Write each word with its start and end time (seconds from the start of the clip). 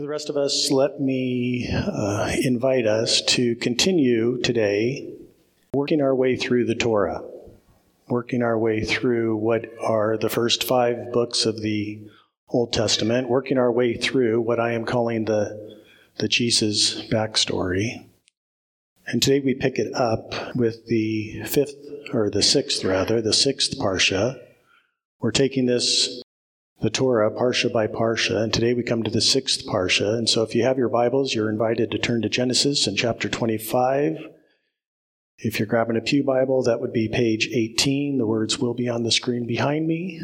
For 0.00 0.04
the 0.04 0.12
rest 0.12 0.30
of 0.30 0.38
us, 0.38 0.70
let 0.70 0.98
me 0.98 1.68
uh, 1.70 2.34
invite 2.42 2.86
us 2.86 3.20
to 3.20 3.54
continue 3.56 4.40
today 4.40 5.12
working 5.74 6.00
our 6.00 6.14
way 6.14 6.36
through 6.36 6.64
the 6.64 6.74
Torah, 6.74 7.22
working 8.08 8.42
our 8.42 8.58
way 8.58 8.82
through 8.82 9.36
what 9.36 9.66
are 9.78 10.16
the 10.16 10.30
first 10.30 10.64
five 10.64 11.12
books 11.12 11.44
of 11.44 11.60
the 11.60 12.00
Old 12.48 12.72
Testament, 12.72 13.28
working 13.28 13.58
our 13.58 13.70
way 13.70 13.94
through 13.94 14.40
what 14.40 14.58
I 14.58 14.72
am 14.72 14.86
calling 14.86 15.26
the, 15.26 15.78
the 16.16 16.28
Jesus 16.28 17.02
backstory. 17.08 18.08
And 19.06 19.22
today 19.22 19.40
we 19.40 19.52
pick 19.52 19.78
it 19.78 19.92
up 19.94 20.56
with 20.56 20.86
the 20.86 21.42
fifth, 21.44 21.74
or 22.14 22.30
the 22.30 22.42
sixth 22.42 22.84
rather, 22.84 23.20
the 23.20 23.34
sixth 23.34 23.78
Parsha. 23.78 24.40
We're 25.20 25.30
taking 25.30 25.66
this 25.66 26.22
the 26.80 26.90
Torah, 26.90 27.30
Parsha 27.30 27.70
by 27.70 27.86
Parsha, 27.86 28.42
and 28.42 28.54
today 28.54 28.72
we 28.72 28.82
come 28.82 29.02
to 29.02 29.10
the 29.10 29.20
sixth 29.20 29.66
Parsha. 29.66 30.16
And 30.16 30.28
so 30.28 30.42
if 30.42 30.54
you 30.54 30.64
have 30.64 30.78
your 30.78 30.88
Bibles, 30.88 31.34
you're 31.34 31.50
invited 31.50 31.90
to 31.90 31.98
turn 31.98 32.22
to 32.22 32.30
Genesis 32.30 32.86
in 32.86 32.96
chapter 32.96 33.28
25. 33.28 34.16
If 35.38 35.58
you're 35.58 35.66
grabbing 35.66 35.98
a 35.98 36.00
Pew 36.00 36.24
Bible, 36.24 36.62
that 36.62 36.80
would 36.80 36.92
be 36.92 37.08
page 37.08 37.50
18. 37.52 38.16
The 38.16 38.26
words 38.26 38.58
will 38.58 38.72
be 38.72 38.88
on 38.88 39.02
the 39.02 39.10
screen 39.10 39.46
behind 39.46 39.86
me. 39.86 40.22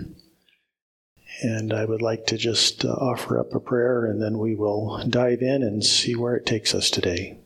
And 1.43 1.75
I 1.75 1.85
would 1.85 2.01
like 2.01 2.25
to 2.27 2.39
just 2.39 2.87
uh, 2.87 2.89
offer 2.89 3.39
up 3.39 3.55
a 3.55 3.61
prayer, 3.61 4.07
and 4.07 4.23
then 4.23 4.39
we 4.39 4.55
will 4.55 5.05
dive 5.07 5.43
in 5.43 5.63
and 5.63 5.85
see 5.85 6.17
where 6.17 6.37
it 6.37 6.47
takes 6.47 6.75
us 6.75 6.89
today. 6.89 7.39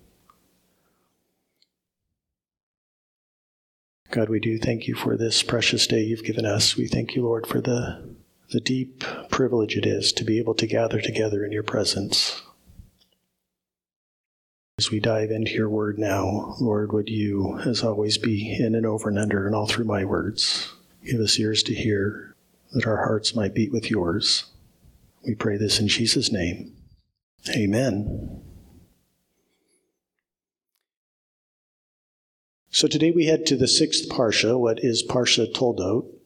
God, 4.12 4.29
we 4.29 4.39
do 4.39 4.59
thank 4.59 4.87
you 4.87 4.95
for 4.95 5.17
this 5.17 5.42
precious 5.42 5.89
day 5.89 6.03
you've 6.03 6.25
given 6.25 6.47
us. 6.47 6.77
We 6.77 6.87
thank 6.87 7.17
you, 7.17 7.23
Lord, 7.23 7.48
for 7.48 7.61
the 7.61 8.20
the 8.51 8.61
deep 8.61 9.05
privilege 9.31 9.77
it 9.77 9.87
is 9.87 10.13
to 10.13 10.25
be 10.25 10.39
able 10.39 10.55
to 10.55 10.67
gather 10.67 11.01
together 11.01 11.45
in 11.45 11.53
your 11.53 11.63
presence. 11.63 12.43
As 14.79 14.91
we 14.91 14.99
dive 14.99 15.31
into 15.31 15.53
your 15.53 15.69
word 15.69 15.98
now, 15.98 16.57
Lord, 16.61 16.92
would 16.92 17.09
you, 17.09 17.59
as 17.61 17.84
always, 17.84 18.19
be 18.19 18.57
in 18.59 18.75
and 18.75 18.87
over 18.87 19.09
and 19.09 19.19
under 19.19 19.47
and 19.47 19.55
all 19.55 19.67
through 19.67 19.84
my 19.84 20.05
words? 20.05 20.73
Give 21.05 21.20
us 21.20 21.39
ears 21.39 21.62
to 21.65 21.75
hear, 21.75 22.34
that 22.73 22.87
our 22.87 22.97
hearts 22.97 23.34
might 23.34 23.55
beat 23.55 23.73
with 23.73 23.91
yours. 23.91 24.47
We 25.23 25.35
pray 25.35 25.57
this 25.57 25.79
in 25.79 25.89
Jesus' 25.89 26.33
name. 26.33 26.75
Amen. 27.55 28.42
So 32.70 32.89
today 32.89 33.11
we 33.11 33.27
head 33.27 33.47
to 33.47 33.57
the 33.57 33.69
sixth 33.69 34.09
Parsha, 34.09 34.59
what 34.59 34.83
is 34.83 35.07
Parsha 35.07 35.53
Toldot. 35.53 36.20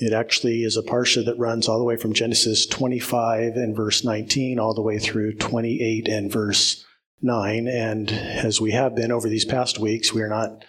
It 0.00 0.14
actually 0.14 0.64
is 0.64 0.78
a 0.78 0.82
parsha 0.82 1.22
that 1.26 1.38
runs 1.38 1.68
all 1.68 1.76
the 1.76 1.84
way 1.84 1.96
from 1.96 2.14
Genesis 2.14 2.64
25 2.64 3.56
and 3.56 3.76
verse 3.76 4.02
19 4.02 4.58
all 4.58 4.72
the 4.72 4.80
way 4.80 4.98
through 4.98 5.34
28 5.34 6.08
and 6.08 6.32
verse 6.32 6.86
9. 7.20 7.68
And 7.68 8.10
as 8.10 8.62
we 8.62 8.70
have 8.70 8.96
been 8.96 9.12
over 9.12 9.28
these 9.28 9.44
past 9.44 9.78
weeks, 9.78 10.14
we 10.14 10.22
are 10.22 10.28
not 10.28 10.64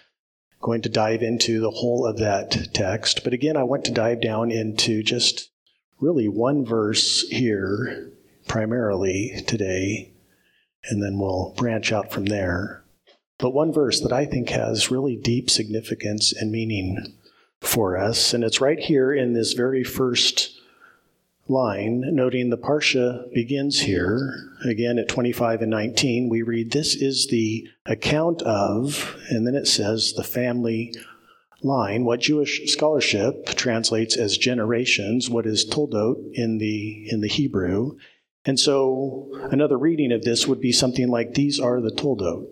going 0.60 0.82
to 0.82 0.90
dive 0.90 1.22
into 1.22 1.60
the 1.60 1.70
whole 1.70 2.06
of 2.06 2.18
that 2.18 2.74
text. 2.74 3.24
But 3.24 3.32
again, 3.32 3.56
I 3.56 3.62
want 3.62 3.86
to 3.86 3.90
dive 3.90 4.20
down 4.20 4.50
into 4.50 5.02
just 5.02 5.48
really 5.98 6.28
one 6.28 6.62
verse 6.66 7.26
here, 7.30 8.12
primarily 8.46 9.42
today, 9.46 10.12
and 10.90 11.02
then 11.02 11.18
we'll 11.18 11.54
branch 11.56 11.90
out 11.90 12.12
from 12.12 12.26
there. 12.26 12.84
But 13.38 13.54
one 13.54 13.72
verse 13.72 13.98
that 14.02 14.12
I 14.12 14.26
think 14.26 14.50
has 14.50 14.90
really 14.90 15.16
deep 15.16 15.48
significance 15.48 16.34
and 16.34 16.52
meaning 16.52 17.16
for 17.62 17.96
us. 17.96 18.34
And 18.34 18.44
it's 18.44 18.60
right 18.60 18.78
here 18.78 19.14
in 19.14 19.32
this 19.32 19.52
very 19.52 19.84
first 19.84 20.60
line, 21.48 22.02
noting 22.14 22.50
the 22.50 22.58
Parsha 22.58 23.32
begins 23.32 23.80
here, 23.80 24.34
again 24.64 24.98
at 24.98 25.08
25 25.08 25.62
and 25.62 25.70
19. 25.70 26.28
We 26.28 26.42
read, 26.42 26.72
This 26.72 26.94
is 26.94 27.28
the 27.28 27.68
account 27.86 28.42
of, 28.42 29.16
and 29.30 29.46
then 29.46 29.54
it 29.54 29.66
says, 29.66 30.12
the 30.12 30.24
family 30.24 30.94
line, 31.62 32.04
what 32.04 32.20
Jewish 32.20 32.72
scholarship 32.72 33.46
translates 33.46 34.16
as 34.16 34.36
generations, 34.36 35.30
what 35.30 35.46
is 35.46 35.68
toldot 35.68 36.16
in 36.34 36.58
the, 36.58 37.08
in 37.10 37.20
the 37.20 37.28
Hebrew. 37.28 37.96
And 38.44 38.58
so 38.58 39.30
another 39.52 39.78
reading 39.78 40.10
of 40.10 40.22
this 40.22 40.48
would 40.48 40.60
be 40.60 40.72
something 40.72 41.08
like, 41.08 41.34
These 41.34 41.60
are 41.60 41.80
the 41.80 41.92
toldot. 41.92 42.48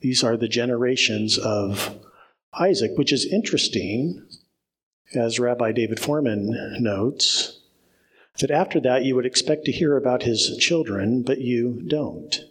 These 0.00 0.24
are 0.24 0.36
the 0.36 0.48
generations 0.48 1.38
of 1.38 1.98
Isaac, 2.58 2.92
which 2.96 3.12
is 3.12 3.26
interesting, 3.32 4.22
as 5.14 5.38
Rabbi 5.38 5.72
David 5.72 5.98
Fohrman 5.98 6.80
notes, 6.80 7.60
that 8.40 8.50
after 8.50 8.80
that 8.80 9.04
you 9.04 9.14
would 9.14 9.26
expect 9.26 9.64
to 9.64 9.72
hear 9.72 9.96
about 9.96 10.22
his 10.22 10.56
children, 10.58 11.22
but 11.22 11.40
you 11.40 11.82
don't. 11.86 12.44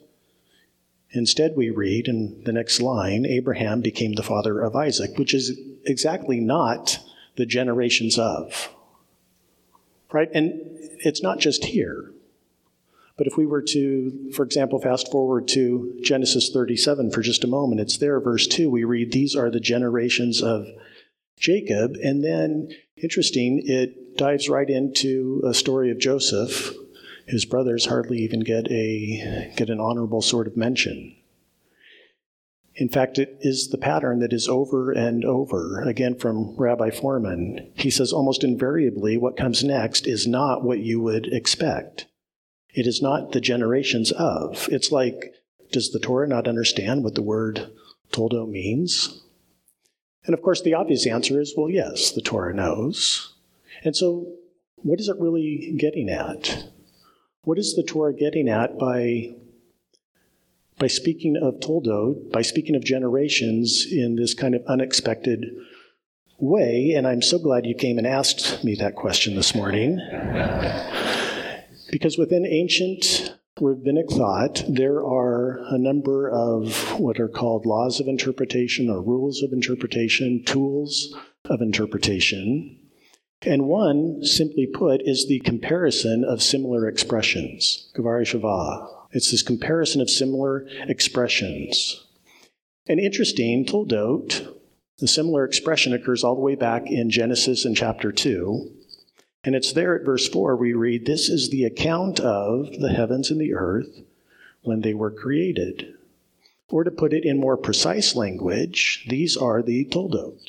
Instead, 1.12 1.56
we 1.56 1.70
read 1.70 2.08
in 2.08 2.44
the 2.44 2.52
next 2.52 2.82
line 2.82 3.26
Abraham 3.26 3.82
became 3.82 4.14
the 4.14 4.24
father 4.24 4.62
of 4.62 4.76
Isaac, 4.76 5.18
which 5.18 5.34
is 5.34 5.60
exactly 5.86 6.40
not 6.40 7.00
the 7.36 7.46
generations 7.46 8.18
of. 8.18 8.70
Right? 10.12 10.30
And 10.34 10.62
it's 11.00 11.22
not 11.22 11.40
just 11.40 11.66
here. 11.66 12.12
But 13.18 13.28
if 13.28 13.38
we 13.38 13.46
were 13.46 13.62
to, 13.62 14.32
for 14.34 14.44
example, 14.44 14.80
fast 14.80 15.12
forward 15.12 15.48
to 15.50 16.00
Genesis 16.04 16.50
37 16.50 17.12
for 17.12 17.22
just 17.22 17.44
a 17.44 17.48
moment, 17.48 17.80
it's 17.80 17.98
there, 17.98 18.20
verse 18.20 18.48
2, 18.48 18.70
we 18.70 18.84
read, 18.84 19.12
These 19.12 19.36
are 19.36 19.52
the 19.52 19.60
generations 19.60 20.42
of 20.42 20.66
Jacob. 21.38 21.96
And 22.02 22.24
then, 22.24 22.70
interesting, 22.98 23.62
it 23.66 24.18
dives 24.18 24.50
right 24.50 24.70
into 24.70 25.44
a 25.46 25.54
story 25.54 25.92
of 25.92 26.00
Joseph. 26.00 26.74
His 27.28 27.46
brothers 27.46 27.86
hardly 27.86 28.18
even 28.18 28.40
get, 28.40 28.70
a, 28.72 29.54
get 29.56 29.70
an 29.70 29.80
honorable 29.80 30.22
sort 30.22 30.48
of 30.48 30.58
mention. 30.58 31.16
In 32.76 32.90
fact, 32.90 33.20
it 33.20 33.38
is 33.42 33.70
the 33.70 33.78
pattern 33.78 34.20
that 34.20 34.34
is 34.34 34.48
over 34.48 34.92
and 34.92 35.24
over, 35.24 35.82
again 35.84 36.16
from 36.16 36.56
Rabbi 36.56 36.90
Fohrman. 36.90 37.70
He 37.76 37.92
says 37.92 38.12
almost 38.12 38.44
invariably 38.44 39.16
what 39.16 39.38
comes 39.38 39.64
next 39.64 40.08
is 40.08 40.26
not 40.26 40.64
what 40.64 40.80
you 40.80 41.00
would 41.00 41.28
expect. 41.28 42.08
It 42.74 42.88
is 42.88 43.02
not 43.02 43.32
the 43.32 43.42
generations 43.42 44.12
of. 44.12 44.68
It's 44.72 44.92
like, 44.92 45.34
does 45.72 45.92
the 45.92 46.00
Torah 46.00 46.28
not 46.28 46.48
understand 46.48 47.04
what 47.04 47.16
the 47.16 47.22
word 47.22 47.72
toldo 48.12 48.48
means? 48.48 49.22
And 50.26 50.34
of 50.34 50.42
course, 50.42 50.62
the 50.62 50.74
obvious 50.74 51.06
answer 51.06 51.40
is, 51.40 51.54
well, 51.56 51.70
yes, 51.70 52.12
the 52.12 52.22
Torah 52.22 52.54
knows. 52.54 53.34
And 53.84 53.96
so, 53.96 54.28
what 54.78 55.00
is 55.00 55.10
it 55.10 55.20
really 55.20 55.76
getting 55.78 56.10
at? 56.10 56.66
What 57.44 57.58
is 57.58 57.76
the 57.76 57.84
Torah 57.84 58.14
getting 58.14 58.48
at 58.48 58.80
by, 58.80 59.36
by 60.78 60.88
speaking 60.88 61.36
of 61.36 61.60
toldot, 61.60 62.32
by 62.32 62.42
speaking 62.42 62.76
of 62.76 62.84
generations 62.84 63.86
in 63.92 64.16
this 64.16 64.34
kind 64.34 64.56
of 64.56 64.64
unexpected 64.68 65.46
way? 66.40 66.94
And 66.96 67.06
I'm 67.06 67.22
so 67.22 67.38
glad 67.38 67.66
you 67.66 67.76
came 67.76 67.98
and 67.98 68.08
asked 68.08 68.64
me 68.64 68.76
that 68.76 68.96
question 68.96 69.36
this 69.36 69.54
morning. 69.54 70.00
Because 71.94 72.18
within 72.18 72.44
ancient 72.44 73.36
rabbinic 73.62 74.10
thought, 74.10 74.64
there 74.68 75.06
are 75.06 75.60
a 75.70 75.78
number 75.78 76.28
of 76.28 77.00
what 77.00 77.20
are 77.20 77.28
called 77.28 77.68
laws 77.68 78.00
of 78.00 78.08
interpretation 78.08 78.90
or 78.90 79.00
rules 79.00 79.44
of 79.44 79.54
interpretation, 79.54 80.44
tools 80.44 81.16
of 81.46 81.62
interpretation. 81.62 82.80
And 83.44 83.68
one, 83.68 84.24
simply 84.24 84.66
put, 84.66 85.04
is 85.04 85.28
the 85.28 85.40
comparison 85.42 86.26
of 86.28 86.42
similar 86.42 86.88
expressions. 86.88 87.92
Gezerah 87.96 88.26
Shavah. 88.26 88.88
It's 89.12 89.30
this 89.30 89.44
comparison 89.44 90.02
of 90.02 90.10
similar 90.10 90.66
expressions. 90.88 92.08
And 92.88 93.00
interesting, 93.00 93.68
Toldot, 93.68 94.52
the 94.98 95.08
similar 95.08 95.46
expression 95.46 95.94
occurs 95.94 96.24
all 96.24 96.34
the 96.34 96.42
way 96.42 96.56
back 96.56 96.88
in 96.88 97.12
Genesis 97.12 97.66
in 97.66 97.76
chapter 97.76 98.12
2. 98.12 98.83
And 99.44 99.56
it's 99.56 99.74
there 99.74 99.96
at 99.96 100.06
verse 100.06 100.28
4 100.28 100.56
we 100.56 100.74
read, 100.74 101.06
This 101.06 101.30
is 101.30 101.50
the 101.50 101.66
account 101.66 102.20
of 102.20 102.80
the 102.80 102.94
heavens 102.94 103.30
and 103.30 103.42
the 103.42 103.54
earth 103.54 104.02
when 104.62 104.82
they 104.82 104.94
were 104.94 105.12
created. 105.12 105.96
Or 106.70 106.84
to 106.84 106.92
put 106.92 107.14
it 107.14 107.26
in 107.26 107.40
more 107.40 107.58
precise 107.58 108.16
language, 108.16 109.06
these 109.10 109.36
are 109.36 109.62
the 109.62 109.86
Toldot. 109.86 110.40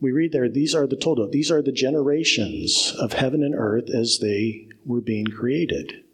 We 0.00 0.12
read 0.12 0.32
there, 0.32 0.50
these 0.50 0.74
are 0.74 0.86
the 0.86 0.96
Toldot. 0.96 1.32
These 1.32 1.50
are 1.50 1.62
the 1.62 1.72
generations 1.72 2.94
of 2.98 3.14
heaven 3.14 3.42
and 3.42 3.54
earth 3.54 3.88
as 3.88 4.18
they 4.18 4.68
were 4.84 5.00
being 5.00 5.26
created. 5.26 6.04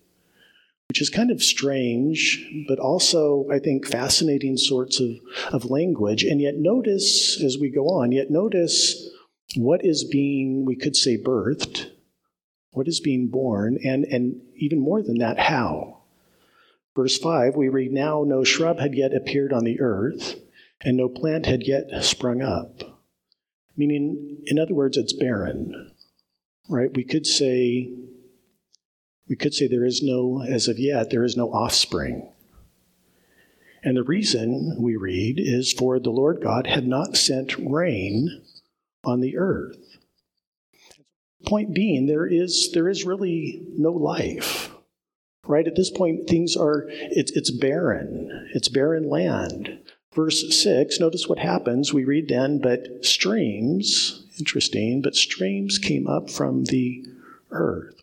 Which 0.89 1.03
is 1.03 1.11
kind 1.11 1.31
of 1.31 1.43
strange, 1.43 2.65
but 2.69 2.79
also, 2.79 3.47
I 3.51 3.59
think, 3.59 3.87
fascinating 3.87 4.57
sorts 4.57 5.01
of, 5.01 5.17
of 5.53 5.71
language. 5.71 6.23
And 6.23 6.41
yet, 6.41 6.57
notice 6.57 7.43
as 7.43 7.59
we 7.59 7.69
go 7.69 7.89
on, 7.89 8.13
yet 8.13 8.31
notice 8.31 9.11
what 9.57 9.85
is 9.85 10.05
being, 10.05 10.65
we 10.65 10.77
could 10.77 10.97
say, 10.97 11.17
birthed, 11.17 11.91
what 12.73 12.87
is 12.87 13.01
being 13.01 13.29
born, 13.29 13.79
and, 13.85 14.05
and 14.05 14.41
even 14.57 14.79
more 14.79 15.03
than 15.03 15.19
that, 15.19 15.39
how. 15.39 16.03
Verse 16.95 17.19
5, 17.19 17.57
we 17.57 17.69
read, 17.69 17.93
Now 17.93 18.25
no 18.25 18.45
shrub 18.45 18.79
had 18.79 18.95
yet 18.95 19.15
appeared 19.15 19.53
on 19.53 19.65
the 19.65 19.81
earth, 19.81 20.37
and 20.81 20.97
no 20.97 21.09
plant 21.09 21.47
had 21.47 21.67
yet 21.67 21.89
sprung 22.03 22.43
up. 22.43 23.01
Meaning, 23.77 24.43
in 24.47 24.59
other 24.59 24.75
words, 24.75 24.97
it's 24.97 25.13
barren, 25.13 25.93
right? 26.69 26.95
We 26.95 27.05
could 27.05 27.27
say 27.27 27.93
We 29.29 29.37
could 29.37 29.55
say 29.55 29.69
there 29.69 29.85
is 29.85 30.03
no, 30.03 30.43
as 30.43 30.67
of 30.67 30.79
yet, 30.79 31.11
there 31.11 31.25
is 31.25 31.37
no 31.37 31.53
offspring. 31.53 32.33
And 33.83 33.97
the 33.97 34.03
reason 34.03 34.77
we 34.79 34.97
read 34.97 35.37
is 35.39 35.73
for 35.73 35.99
the 35.99 36.11
Lord 36.11 36.43
God 36.43 36.67
had 36.67 36.87
not 36.87 37.17
sent 37.17 37.57
rain 37.57 38.43
on 39.05 39.21
the 39.21 39.37
earth. 39.37 39.77
Point 41.47 41.75
being, 41.75 42.07
there 42.07 42.27
is, 42.27 42.71
there 42.73 42.89
is 42.89 43.05
really 43.05 43.63
no 43.77 43.93
life. 43.93 44.71
Right? 45.47 45.67
At 45.67 45.75
this 45.75 45.91
point, 45.91 46.29
things 46.29 46.57
are, 46.57 46.85
it's, 46.89 47.33
it's 47.33 47.51
barren. 47.51 48.49
It's 48.55 48.69
barren 48.69 49.09
land. 49.09 49.79
Verse 50.15 50.55
6, 50.63 51.01
notice 51.01 51.29
what 51.29 51.39
happens. 51.39 51.95
We 51.95 52.05
read 52.05 52.29
then, 52.29 52.61
but 52.61 53.05
streams, 53.05 54.27
interesting, 54.39 55.03
but 55.03 55.15
streams 55.15 55.79
came 55.79 56.09
up 56.09 56.29
from 56.29 56.65
the 56.65 57.07
earth. 57.51 57.95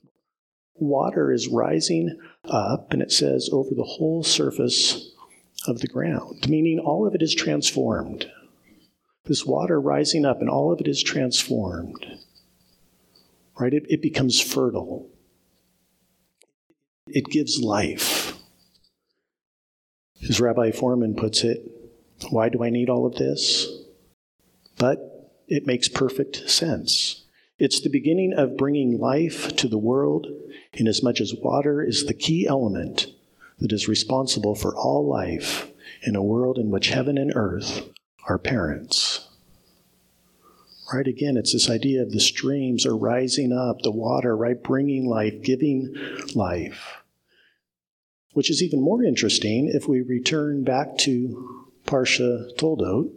Water 0.75 1.31
is 1.31 1.47
rising 1.47 2.17
up, 2.45 2.93
and 2.93 3.01
it 3.01 3.11
says, 3.11 3.49
over 3.51 3.75
the 3.75 3.83
whole 3.83 4.23
surface 4.23 5.11
of 5.67 5.79
the 5.79 5.87
ground, 5.87 6.47
meaning 6.47 6.79
all 6.79 7.05
of 7.05 7.13
it 7.13 7.21
is 7.21 7.35
transformed. 7.35 8.31
This 9.27 9.45
water 9.45 9.79
rising 9.79 10.25
up, 10.25 10.39
and 10.39 10.49
all 10.49 10.71
of 10.71 10.79
it 10.79 10.87
is 10.87 11.03
transformed. 11.03 12.05
Right? 13.59 13.73
It, 13.73 13.85
it 13.89 14.01
becomes 14.01 14.39
fertile, 14.39 15.09
it 17.07 17.25
gives 17.25 17.61
life. 17.61 18.37
As 20.27 20.41
Rabbi 20.41 20.71
Fohrman 20.71 21.15
puts 21.15 21.43
it, 21.43 21.61
why 22.31 22.49
do 22.49 22.63
I 22.63 22.69
need 22.69 22.89
all 22.89 23.05
of 23.05 23.15
this? 23.15 23.67
But 24.77 25.31
it 25.47 25.67
makes 25.67 25.87
perfect 25.87 26.49
sense. 26.49 27.23
It's 27.59 27.79
the 27.79 27.89
beginning 27.89 28.33
of 28.33 28.57
bringing 28.57 28.99
life 28.99 29.55
to 29.57 29.67
the 29.67 29.77
world, 29.77 30.27
inasmuch 30.73 31.21
as 31.21 31.33
water 31.35 31.81
is 31.81 32.05
the 32.05 32.13
key 32.13 32.47
element 32.47 33.07
that 33.59 33.71
is 33.71 33.87
responsible 33.87 34.55
for 34.55 34.75
all 34.75 35.07
life 35.07 35.71
in 36.03 36.15
a 36.15 36.23
world 36.23 36.57
in 36.57 36.69
which 36.69 36.89
heaven 36.89 37.17
and 37.17 37.31
earth 37.35 37.89
are 38.27 38.37
parents. 38.37 39.27
Right 40.93 41.07
again, 41.07 41.35
it's 41.35 41.51
this 41.51 41.69
idea 41.69 42.01
of 42.01 42.11
the 42.11 42.19
streams 42.19 42.85
are 42.85 42.95
rising 42.95 43.51
up, 43.51 43.81
the 43.81 43.91
water, 43.91 44.37
right, 44.37 44.61
bringing 44.61 45.05
life, 45.05 45.41
giving 45.41 45.93
life. 46.33 47.01
Which 48.33 48.49
is 48.49 48.63
even 48.63 48.81
more 48.81 49.03
interesting 49.03 49.69
if 49.73 49.87
we 49.87 50.01
return 50.01 50.63
back 50.63 50.97
to 50.99 51.67
Parsha 51.85 52.55
Toldot, 52.57 53.11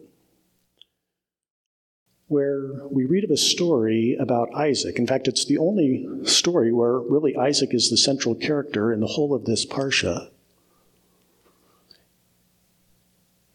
where 2.27 2.87
we 2.91 3.05
read 3.05 3.25
of 3.25 3.31
a 3.31 3.37
story 3.37 4.17
about 4.19 4.55
Isaac. 4.55 4.99
In 4.99 5.07
fact, 5.07 5.29
it's 5.29 5.45
the 5.45 5.59
only 5.59 6.07
story 6.25 6.73
where 6.73 6.99
really 6.99 7.37
Isaac 7.37 7.75
is 7.75 7.91
the 7.91 7.97
central 7.97 8.35
character 8.35 8.93
in 8.93 9.01
the 9.01 9.09
whole 9.09 9.35
of 9.35 9.45
this 9.45 9.67
Parsha. 9.67 10.31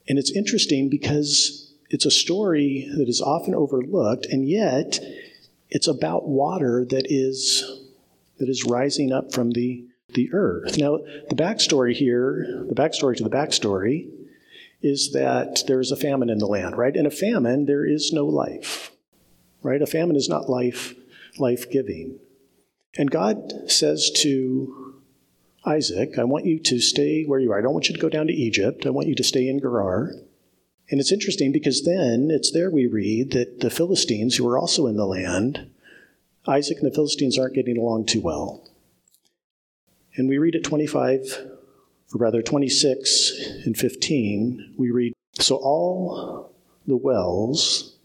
And 0.07 0.19
it's 0.19 0.31
interesting 0.31 0.89
because 0.89 1.73
it's 1.89 2.05
a 2.05 2.11
story 2.11 2.89
that 2.97 3.07
is 3.07 3.21
often 3.21 3.55
overlooked, 3.55 4.25
and 4.27 4.47
yet 4.47 4.99
it's 5.69 5.87
about 5.87 6.27
water 6.27 6.85
that 6.89 7.05
is, 7.09 7.63
that 8.37 8.49
is 8.49 8.65
rising 8.65 9.11
up 9.11 9.33
from 9.33 9.51
the, 9.51 9.85
the 10.13 10.29
earth. 10.33 10.77
Now, 10.77 10.97
the 11.29 11.35
backstory 11.35 11.93
here, 11.93 12.65
the 12.67 12.75
backstory 12.75 13.17
to 13.17 13.23
the 13.23 13.29
backstory, 13.29 14.09
is 14.81 15.13
that 15.13 15.63
there 15.67 15.79
is 15.79 15.91
a 15.91 15.95
famine 15.95 16.29
in 16.29 16.37
the 16.37 16.45
land, 16.45 16.77
right? 16.77 16.95
In 16.95 17.07
a 17.07 17.11
famine, 17.11 17.65
there 17.65 17.85
is 17.85 18.11
no 18.13 18.25
life, 18.25 18.91
right? 19.63 19.81
A 19.81 19.87
famine 19.87 20.15
is 20.15 20.29
not 20.29 20.49
life, 20.49 20.93
life 21.39 21.71
giving. 21.71 22.19
And 22.97 23.09
God 23.09 23.71
says 23.71 24.11
to 24.17 24.84
Isaac, 25.65 26.17
I 26.17 26.23
want 26.23 26.45
you 26.45 26.59
to 26.59 26.79
stay 26.79 27.23
where 27.23 27.39
you 27.39 27.51
are. 27.51 27.57
I 27.57 27.61
don't 27.61 27.73
want 27.73 27.89
you 27.89 27.95
to 27.95 28.01
go 28.01 28.09
down 28.09 28.27
to 28.27 28.33
Egypt. 28.33 28.85
I 28.85 28.91
want 28.91 29.07
you 29.07 29.15
to 29.15 29.23
stay 29.23 29.47
in 29.47 29.59
Gerar. 29.59 30.11
And 30.89 30.99
it's 30.99 31.11
interesting 31.11 31.51
because 31.51 31.83
then 31.83 32.29
it's 32.29 32.51
there 32.51 32.69
we 32.69 32.85
read 32.85 33.31
that 33.31 33.61
the 33.61 33.71
Philistines, 33.71 34.35
who 34.35 34.47
are 34.47 34.57
also 34.57 34.85
in 34.85 34.97
the 34.97 35.07
land, 35.07 35.71
Isaac 36.47 36.77
and 36.77 36.89
the 36.89 36.95
Philistines 36.95 37.39
aren't 37.39 37.55
getting 37.55 37.77
along 37.77 38.05
too 38.05 38.21
well. 38.21 38.69
And 40.15 40.29
we 40.29 40.37
read 40.37 40.55
at 40.55 40.63
25, 40.63 41.47
or 42.13 42.17
rather 42.19 42.43
26 42.43 43.31
and 43.65 43.75
15, 43.75 44.75
we 44.77 44.91
read 44.91 45.13
So 45.39 45.55
all 45.55 46.53
the 46.85 46.97
wells 46.97 47.95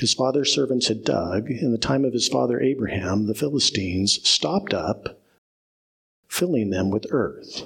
his 0.00 0.14
father's 0.14 0.54
servants 0.54 0.88
had 0.88 1.04
dug 1.04 1.50
in 1.50 1.72
the 1.72 1.78
time 1.78 2.06
of 2.06 2.14
his 2.14 2.26
father 2.26 2.58
Abraham, 2.58 3.26
the 3.26 3.34
Philistines, 3.34 4.18
stopped 4.26 4.72
up 4.72 5.19
filling 6.40 6.70
them 6.70 6.90
with 6.90 7.06
earth. 7.10 7.64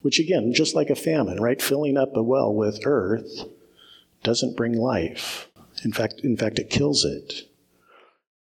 Which, 0.00 0.18
again, 0.18 0.52
just 0.52 0.74
like 0.74 0.90
a 0.90 0.96
famine, 0.96 1.40
right? 1.40 1.62
Filling 1.62 1.96
up 1.96 2.16
a 2.16 2.22
well 2.22 2.52
with 2.52 2.84
earth 2.84 3.44
doesn't 4.24 4.56
bring 4.56 4.76
life. 4.76 5.48
In 5.84 5.92
fact, 5.92 6.20
in 6.24 6.36
fact, 6.36 6.58
it 6.58 6.68
kills 6.68 7.04
it. 7.04 7.48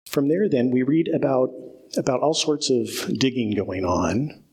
From 0.09 0.27
there, 0.27 0.49
then, 0.49 0.71
we 0.71 0.83
read 0.83 1.07
about, 1.07 1.51
about 1.95 2.19
all 2.19 2.33
sorts 2.33 2.69
of 2.69 3.17
digging 3.17 3.55
going 3.55 3.85
on. 3.85 4.43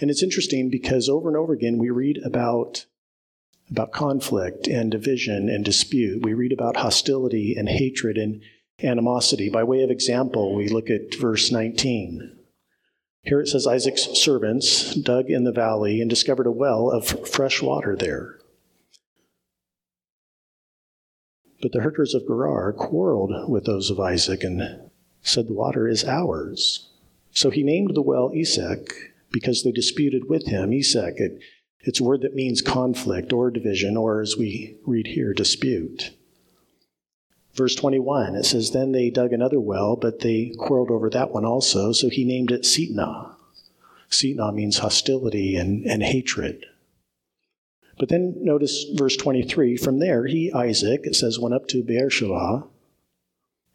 And 0.00 0.08
it's 0.08 0.22
interesting 0.22 0.70
because 0.70 1.08
over 1.08 1.28
and 1.28 1.36
over 1.36 1.52
again, 1.52 1.76
we 1.78 1.90
read 1.90 2.20
about, 2.24 2.86
about 3.70 3.90
conflict 3.90 4.68
and 4.68 4.88
division 4.88 5.48
and 5.48 5.64
dispute. 5.64 6.24
We 6.24 6.34
read 6.34 6.52
about 6.52 6.76
hostility 6.76 7.56
and 7.58 7.68
hatred 7.68 8.16
and 8.16 8.40
animosity. 8.82 9.50
By 9.50 9.64
way 9.64 9.82
of 9.82 9.90
example, 9.90 10.54
we 10.54 10.68
look 10.68 10.90
at 10.90 11.16
verse 11.16 11.50
19. 11.50 12.37
Here 13.28 13.42
it 13.42 13.48
says 13.48 13.66
Isaac's 13.66 14.04
servants 14.18 14.94
dug 14.94 15.28
in 15.28 15.44
the 15.44 15.52
valley 15.52 16.00
and 16.00 16.08
discovered 16.08 16.46
a 16.46 16.50
well 16.50 16.90
of 16.90 17.28
fresh 17.28 17.60
water 17.60 17.94
there. 17.94 18.38
But 21.60 21.72
the 21.72 21.82
herders 21.82 22.14
of 22.14 22.26
Gerar 22.26 22.72
quarreled 22.72 23.50
with 23.50 23.66
those 23.66 23.90
of 23.90 24.00
Isaac 24.00 24.44
and 24.44 24.90
said, 25.20 25.46
The 25.46 25.52
water 25.52 25.86
is 25.86 26.06
ours. 26.06 26.88
So 27.30 27.50
he 27.50 27.62
named 27.62 27.90
the 27.94 28.00
well 28.00 28.32
Esek 28.34 28.94
because 29.30 29.62
they 29.62 29.72
disputed 29.72 30.30
with 30.30 30.46
him. 30.46 30.72
Esek, 30.72 31.14
it, 31.18 31.38
it's 31.80 32.00
a 32.00 32.04
word 32.04 32.22
that 32.22 32.34
means 32.34 32.62
conflict 32.62 33.34
or 33.34 33.50
division, 33.50 33.94
or 33.98 34.22
as 34.22 34.38
we 34.38 34.78
read 34.86 35.08
here, 35.08 35.34
dispute. 35.34 36.12
Verse 37.58 37.74
21, 37.74 38.36
it 38.36 38.44
says, 38.44 38.70
Then 38.70 38.92
they 38.92 39.10
dug 39.10 39.32
another 39.32 39.58
well, 39.58 39.96
but 39.96 40.20
they 40.20 40.52
quarreled 40.56 40.92
over 40.92 41.10
that 41.10 41.32
one 41.32 41.44
also, 41.44 41.90
so 41.90 42.08
he 42.08 42.24
named 42.24 42.52
it 42.52 42.62
Sitnah. 42.62 43.34
Sitnah 44.08 44.54
means 44.54 44.78
hostility 44.78 45.56
and, 45.56 45.84
and 45.84 46.04
hatred. 46.04 46.64
But 47.98 48.10
then 48.10 48.36
notice 48.38 48.84
verse 48.94 49.16
23. 49.16 49.76
From 49.76 49.98
there, 49.98 50.26
he, 50.26 50.52
Isaac, 50.52 51.00
it 51.02 51.16
says, 51.16 51.40
went 51.40 51.52
up 51.52 51.66
to 51.68 51.82
Beersheba. 51.82 52.62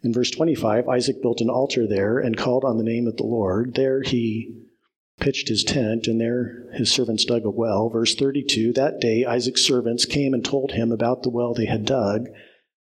In 0.02 0.14
verse 0.14 0.30
25, 0.30 0.88
Isaac 0.88 1.20
built 1.20 1.42
an 1.42 1.50
altar 1.50 1.86
there 1.86 2.18
and 2.18 2.38
called 2.38 2.64
on 2.64 2.78
the 2.78 2.84
name 2.84 3.06
of 3.06 3.18
the 3.18 3.24
Lord. 3.24 3.74
There 3.74 4.00
he 4.00 4.62
pitched 5.20 5.48
his 5.48 5.62
tent, 5.62 6.06
and 6.06 6.18
there 6.18 6.70
his 6.72 6.90
servants 6.90 7.26
dug 7.26 7.44
a 7.44 7.50
well. 7.50 7.90
Verse 7.90 8.14
32, 8.14 8.72
that 8.72 8.98
day 8.98 9.26
Isaac's 9.26 9.62
servants 9.62 10.06
came 10.06 10.32
and 10.32 10.42
told 10.42 10.72
him 10.72 10.90
about 10.90 11.22
the 11.22 11.28
well 11.28 11.52
they 11.52 11.66
had 11.66 11.84
dug. 11.84 12.28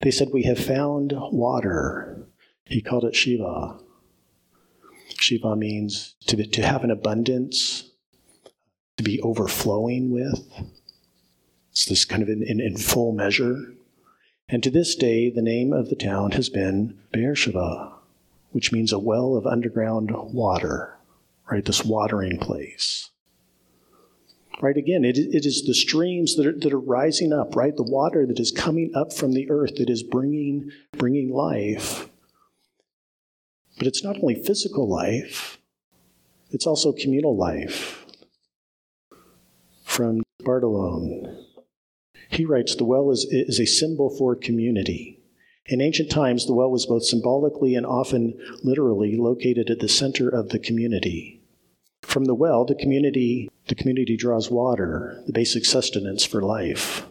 They 0.01 0.11
said, 0.11 0.29
We 0.31 0.43
have 0.43 0.59
found 0.59 1.13
water. 1.15 2.27
He 2.65 2.81
called 2.81 3.05
it 3.05 3.15
Shiva. 3.15 3.79
Shiva 5.19 5.55
means 5.55 6.15
to, 6.27 6.45
to 6.45 6.61
have 6.61 6.83
an 6.83 6.91
abundance, 6.91 7.89
to 8.97 9.03
be 9.03 9.21
overflowing 9.21 10.11
with. 10.11 10.47
It's 11.71 11.85
this 11.85 12.05
kind 12.05 12.21
of 12.23 12.29
in, 12.29 12.43
in, 12.43 12.59
in 12.59 12.77
full 12.77 13.11
measure. 13.11 13.73
And 14.49 14.63
to 14.63 14.69
this 14.69 14.95
day, 14.95 15.29
the 15.29 15.41
name 15.41 15.73
of 15.73 15.89
the 15.89 15.95
town 15.95 16.31
has 16.31 16.49
been 16.49 16.97
Beersheba, 17.11 17.93
which 18.51 18.71
means 18.71 18.93
a 18.93 18.99
well 18.99 19.35
of 19.35 19.45
underground 19.45 20.11
water, 20.11 20.97
right? 21.51 21.65
This 21.65 21.83
watering 21.83 22.37
place. 22.37 23.09
Right, 24.59 24.75
again, 24.75 25.05
it, 25.05 25.17
it 25.17 25.45
is 25.45 25.65
the 25.65 25.75
streams 25.75 26.35
that 26.35 26.47
are, 26.47 26.51
that 26.51 26.73
are 26.73 26.79
rising 26.79 27.31
up, 27.31 27.55
right? 27.55 27.75
The 27.75 27.83
water 27.83 28.25
that 28.25 28.39
is 28.39 28.51
coming 28.51 28.91
up 28.95 29.13
from 29.13 29.33
the 29.33 29.49
earth 29.51 29.75
that 29.75 29.89
is 29.89 30.01
bringing, 30.01 30.71
bringing 30.93 31.31
life. 31.31 32.09
But 33.77 33.85
it's 33.85 34.03
not 34.03 34.17
only 34.17 34.33
physical 34.33 34.89
life, 34.89 35.59
it's 36.49 36.65
also 36.65 36.91
communal 36.91 37.37
life. 37.37 38.05
From 39.83 40.23
Bartolone, 40.41 41.43
he 42.29 42.45
writes 42.45 42.75
The 42.75 42.85
well 42.85 43.11
is, 43.11 43.27
is 43.29 43.59
a 43.59 43.65
symbol 43.65 44.09
for 44.09 44.35
community. 44.35 45.19
In 45.67 45.81
ancient 45.81 46.09
times, 46.09 46.45
the 46.45 46.53
well 46.53 46.71
was 46.71 46.85
both 46.85 47.03
symbolically 47.03 47.75
and 47.75 47.85
often 47.85 48.39
literally 48.63 49.17
located 49.17 49.69
at 49.69 49.79
the 49.79 49.89
center 49.89 50.29
of 50.29 50.49
the 50.49 50.59
community. 50.59 51.41
From 52.17 52.25
the 52.25 52.33
well, 52.33 52.65
the 52.65 52.73
community, 52.73 53.47
the 53.67 53.75
community 53.75 54.17
draws 54.17 54.49
water, 54.49 55.21
the 55.27 55.31
basic 55.31 55.65
sustenance 55.65 56.25
for 56.25 56.41
life. 56.41 57.05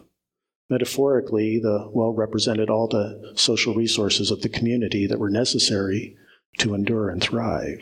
Metaphorically, 0.69 1.59
the 1.59 1.89
well 1.93 2.11
represented 2.11 2.69
all 2.69 2.89
the 2.89 3.31
social 3.35 3.73
resources 3.73 4.31
of 4.31 4.41
the 4.41 4.49
community 4.49 5.07
that 5.07 5.17
were 5.17 5.29
necessary 5.29 6.17
to 6.57 6.73
endure 6.73 7.07
and 7.07 7.21
thrive. 7.21 7.79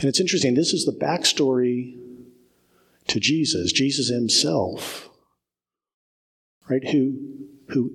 And 0.00 0.10
it's 0.10 0.20
interesting, 0.20 0.52
this 0.52 0.74
is 0.74 0.84
the 0.84 0.92
backstory 0.92 1.96
to 3.06 3.18
Jesus, 3.18 3.72
Jesus 3.72 4.10
himself, 4.10 5.08
right? 6.68 6.86
Who, 6.90 7.16
who 7.68 7.92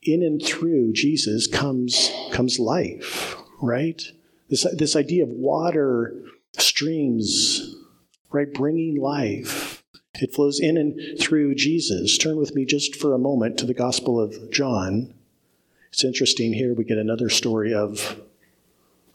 in 0.00 0.22
and 0.22 0.40
through 0.40 0.92
Jesus 0.92 1.48
comes, 1.48 2.12
comes 2.30 2.60
life, 2.60 3.34
right? 3.60 4.00
This, 4.48 4.64
this 4.76 4.94
idea 4.94 5.24
of 5.24 5.30
water 5.30 6.22
streams, 6.58 7.74
right, 8.30 8.52
bringing 8.52 9.00
life. 9.00 9.82
It 10.14 10.34
flows 10.34 10.60
in 10.60 10.76
and 10.76 11.18
through 11.18 11.54
Jesus. 11.54 12.18
Turn 12.18 12.36
with 12.36 12.54
me 12.54 12.64
just 12.64 12.94
for 12.94 13.14
a 13.14 13.18
moment 13.18 13.58
to 13.58 13.66
the 13.66 13.74
Gospel 13.74 14.20
of 14.20 14.50
John. 14.50 15.14
It's 15.90 16.04
interesting 16.04 16.52
here 16.52 16.74
we 16.74 16.84
get 16.84 16.98
another 16.98 17.28
story 17.28 17.74
of, 17.74 18.20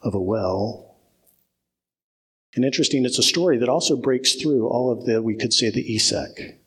of 0.02 0.14
a 0.14 0.20
well. 0.20 0.96
And 2.54 2.64
interesting, 2.64 3.04
it's 3.04 3.18
a 3.18 3.22
story 3.22 3.58
that 3.58 3.68
also 3.68 3.96
breaks 3.96 4.34
through 4.34 4.68
all 4.68 4.90
of 4.90 5.04
the, 5.04 5.22
we 5.22 5.36
could 5.36 5.52
say, 5.52 5.70
the 5.70 5.94
Esek, 5.94 6.58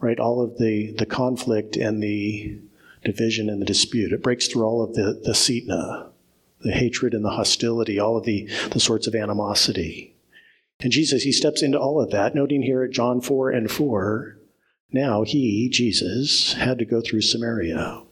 right? 0.00 0.18
All 0.18 0.40
of 0.40 0.58
the, 0.58 0.92
the 0.92 1.06
conflict 1.06 1.76
and 1.76 2.02
the 2.02 2.58
division 3.04 3.48
and 3.48 3.60
the 3.60 3.66
dispute. 3.66 4.12
It 4.12 4.22
breaks 4.22 4.48
through 4.48 4.64
all 4.64 4.82
of 4.82 4.94
the, 4.94 5.20
the 5.24 5.32
Sitnah, 5.32 6.10
the 6.60 6.72
hatred 6.72 7.14
and 7.14 7.24
the 7.24 7.30
hostility, 7.30 7.98
all 7.98 8.16
of 8.16 8.24
the, 8.24 8.48
the 8.72 8.80
sorts 8.80 9.06
of 9.06 9.14
animosity. 9.14 10.16
And 10.80 10.92
Jesus, 10.92 11.24
he 11.24 11.32
steps 11.32 11.62
into 11.62 11.78
all 11.78 12.00
of 12.00 12.10
that, 12.10 12.34
noting 12.34 12.62
here 12.62 12.84
at 12.84 12.92
John 12.92 13.20
4 13.20 13.50
and 13.50 13.70
4, 13.70 14.38
now 14.90 15.22
he, 15.22 15.68
Jesus, 15.68 16.54
had 16.54 16.78
to 16.78 16.84
go 16.84 17.00
through 17.00 17.20
Samaria. 17.20 18.02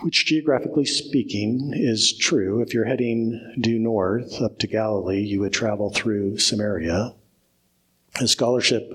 Which, 0.00 0.26
geographically 0.26 0.84
speaking, 0.84 1.72
is 1.74 2.16
true. 2.16 2.60
If 2.60 2.74
you're 2.74 2.84
heading 2.84 3.54
due 3.60 3.78
north 3.78 4.42
up 4.42 4.58
to 4.58 4.66
Galilee, 4.66 5.22
you 5.22 5.40
would 5.40 5.52
travel 5.52 5.90
through 5.90 6.38
Samaria. 6.38 7.14
As 8.20 8.32
scholarship 8.32 8.90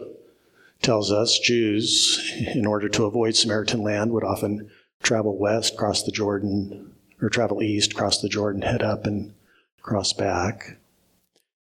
tells 0.81 1.11
us, 1.11 1.39
Jews, 1.39 2.19
in 2.53 2.65
order 2.65 2.89
to 2.89 3.05
avoid 3.05 3.35
Samaritan 3.35 3.81
land, 3.81 4.11
would 4.11 4.23
often 4.23 4.69
travel 5.01 5.37
west, 5.37 5.77
cross 5.77 6.03
the 6.03 6.11
Jordan, 6.11 6.93
or 7.21 7.29
travel 7.29 7.61
east, 7.61 7.93
cross 7.93 8.21
the 8.21 8.29
Jordan, 8.29 8.63
head 8.63 8.81
up, 8.81 9.05
and 9.05 9.33
cross 9.81 10.13
back. 10.13 10.77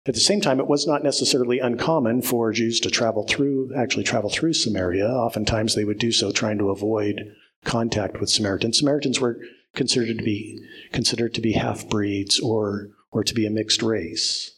At 0.06 0.14
the 0.14 0.20
same 0.20 0.42
time, 0.42 0.60
it 0.60 0.68
was 0.68 0.88
not 0.88 1.04
necessarily 1.04 1.60
uncommon 1.60 2.22
for 2.22 2.52
Jews 2.52 2.80
to 2.80 2.90
travel 2.90 3.26
through, 3.28 3.72
actually 3.76 4.06
travel 4.06 4.30
through 4.30 4.54
Samaria. 4.54 5.08
Oftentimes 5.08 5.76
they 5.76 5.84
would 5.84 6.00
do 6.00 6.12
so 6.12 6.32
trying 6.32 6.58
to 6.58 6.70
avoid 6.70 7.36
contact 7.64 8.20
with 8.20 8.30
Samaritans. 8.30 8.80
Samaritans 8.80 9.20
were 9.20 9.40
considered 9.76 10.18
to 10.18 10.24
be 10.24 10.66
considered 10.92 11.34
to 11.36 11.42
be 11.42 11.52
half 11.52 11.88
breeds 11.90 12.40
or 12.40 12.90
or 13.12 13.24
to 13.24 13.34
be 13.34 13.46
a 13.46 13.52
mixed 13.52 13.82
race. 13.82 14.52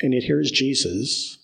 And 0.00 0.12
yet 0.12 0.24
here 0.24 0.40
is 0.40 0.50
Jesus. 0.50 1.38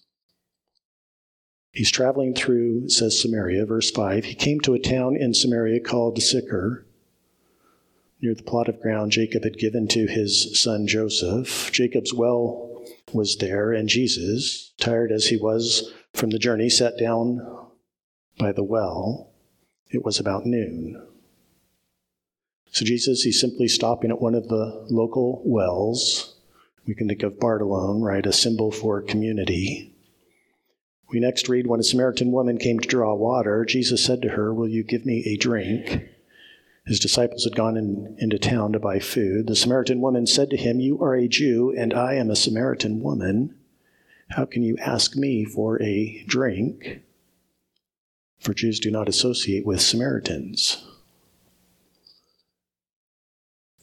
He's 1.73 1.91
traveling 1.91 2.35
through, 2.35 2.89
says 2.89 3.21
Samaria, 3.21 3.65
verse 3.65 3.91
5. 3.91 4.25
He 4.25 4.35
came 4.35 4.61
to 4.61 4.75
a 4.75 4.81
town 4.81 5.17
in 5.17 5.35
Samaria 5.35 5.81
called 5.81 6.21
Sychar, 6.21 6.85
near 8.23 8.35
the 8.35 8.43
plot 8.43 8.69
of 8.69 8.81
ground 8.81 9.13
Jacob 9.13 9.45
had 9.45 9.59
given 9.59 9.89
to 9.89 10.07
his 10.07 10.61
son 10.61 10.87
Joseph. 10.87 11.71
Jacob's 11.73 12.13
well 12.13 12.85
was 13.13 13.37
there, 13.37 13.73
and 13.73 13.89
Jesus, 13.89 14.73
tired 14.79 15.11
as 15.13 15.27
he 15.27 15.37
was 15.37 15.93
from 16.15 16.31
the 16.31 16.39
journey, 16.39 16.69
sat 16.69 16.99
down 16.99 17.41
by 18.39 18.53
the 18.53 18.65
well. 18.65 19.31
It 19.91 20.05
was 20.05 20.21
about 20.21 20.47
noon. 20.47 21.07
So 22.73 22.85
Jesus, 22.85 23.23
he's 23.23 23.41
simply 23.41 23.67
stopping 23.67 24.11
at 24.11 24.21
one 24.21 24.35
of 24.35 24.49
the 24.49 24.87
local 24.91 25.43
wells. 25.45 26.37
We 26.87 26.95
can 26.95 27.09
think 27.09 27.23
of 27.23 27.41
Bartolone, 27.41 28.03
right, 28.03 28.25
a 28.25 28.33
symbol 28.33 28.71
for 28.71 29.03
community. 29.03 29.95
We 31.11 31.19
next 31.19 31.49
read 31.49 31.67
when 31.67 31.81
a 31.81 31.85
Samaritan 31.85 32.31
woman 32.31 32.59
came 32.59 32.79
to 32.79 32.89
draw 32.89 33.15
water, 33.15 33.65
Jesus 33.65 34.05
said 34.05 34.23
to 34.23 34.31
her, 34.31 34.55
Will 34.55 34.69
you 34.69 34.85
give 34.85 35.05
me 35.05 35.25
a 35.27 35.37
drink? 35.37 36.05
His 36.91 36.99
disciples 36.99 37.45
had 37.45 37.55
gone 37.55 37.77
in, 37.77 38.17
into 38.19 38.37
town 38.37 38.73
to 38.73 38.81
buy 38.81 38.99
food. 38.99 39.47
The 39.47 39.55
Samaritan 39.55 40.01
woman 40.01 40.27
said 40.27 40.51
to 40.51 40.57
him, 40.57 40.81
You 40.81 41.01
are 41.01 41.15
a 41.15 41.29
Jew, 41.29 41.73
and 41.79 41.95
I 41.95 42.15
am 42.15 42.31
a 42.31 42.35
Samaritan 42.35 43.01
woman. 43.01 43.55
How 44.31 44.45
can 44.45 44.65
you 44.65 44.77
ask 44.79 45.15
me 45.15 45.45
for 45.45 45.81
a 45.81 46.25
drink? 46.27 47.03
For 48.41 48.55
Jews 48.55 48.81
do 48.81 48.91
not 48.91 49.09
associate 49.09 49.65
with 49.65 49.81
Samaritans. 49.81 50.85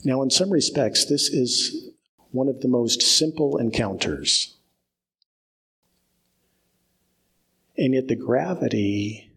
Now, 0.04 0.22
in 0.22 0.30
some 0.30 0.50
respects, 0.50 1.06
this 1.06 1.30
is 1.30 1.92
one 2.32 2.50
of 2.50 2.60
the 2.60 2.68
most 2.68 3.02
simple 3.02 3.56
encounters. 3.56 4.58
And 7.78 7.94
yet, 7.94 8.10
the 8.10 8.18
gravity 8.18 9.32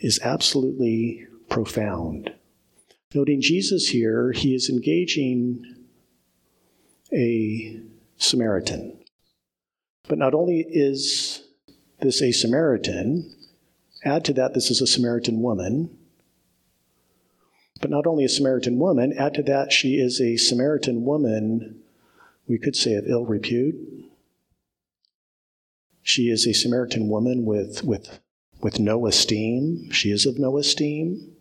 is 0.00 0.18
absolutely 0.24 1.28
profound. 1.48 2.32
Noting 3.16 3.40
Jesus 3.40 3.88
here, 3.88 4.32
he 4.32 4.54
is 4.54 4.68
engaging 4.68 5.64
a 7.10 7.80
Samaritan. 8.18 9.00
But 10.06 10.18
not 10.18 10.34
only 10.34 10.66
is 10.68 11.42
this 12.02 12.20
a 12.20 12.30
Samaritan, 12.30 13.34
add 14.04 14.22
to 14.26 14.34
that, 14.34 14.52
this 14.52 14.70
is 14.70 14.82
a 14.82 14.86
Samaritan 14.86 15.40
woman. 15.40 15.96
But 17.80 17.88
not 17.88 18.06
only 18.06 18.26
a 18.26 18.28
Samaritan 18.28 18.78
woman, 18.78 19.14
add 19.18 19.32
to 19.36 19.42
that, 19.44 19.72
she 19.72 19.94
is 19.94 20.20
a 20.20 20.36
Samaritan 20.36 21.06
woman, 21.06 21.80
we 22.46 22.58
could 22.58 22.76
say 22.76 22.96
of 22.96 23.06
ill 23.08 23.24
repute. 23.24 23.76
She 26.02 26.28
is 26.28 26.46
a 26.46 26.52
Samaritan 26.52 27.08
woman 27.08 27.46
with, 27.46 27.82
with, 27.82 28.20
with 28.60 28.78
no 28.78 29.06
esteem. 29.06 29.90
She 29.90 30.10
is 30.10 30.26
of 30.26 30.38
no 30.38 30.58
esteem. 30.58 31.35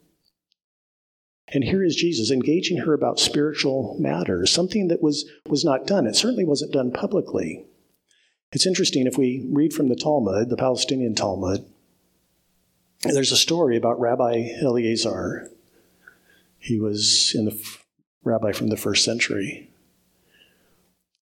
And 1.56 1.64
here 1.64 1.86
is 1.86 1.96
Jesus 1.96 2.32
engaging 2.32 2.80
her 2.80 2.94
about 2.94 3.18
spiritual 3.18 3.96
matters, 3.98 4.52
something 4.52 4.90
that 4.90 5.02
was, 5.02 5.24
was 5.48 5.64
not 5.64 5.88
done. 5.88 6.06
It 6.06 6.18
certainly 6.18 6.44
wasn't 6.44 6.74
done 6.74 6.92
publicly. 6.92 7.66
It's 8.52 8.68
interesting 8.68 9.08
if 9.08 9.18
we 9.18 9.48
read 9.50 9.72
from 9.72 9.88
the 9.88 9.96
Talmud, 9.96 10.50
the 10.50 10.58
Palestinian 10.58 11.16
Talmud, 11.16 11.66
there's 13.04 13.32
a 13.32 13.38
story 13.38 13.78
about 13.78 14.02
Rabbi 14.02 14.50
Eleazar. 14.62 15.50
He 16.60 16.78
was 16.78 17.34
in 17.34 17.46
the 17.46 17.58
rabbi 18.26 18.52
from 18.52 18.68
the 18.68 18.76
first 18.76 19.06
century. 19.06 19.70